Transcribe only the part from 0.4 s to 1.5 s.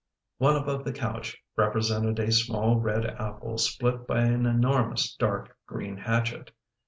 above the couch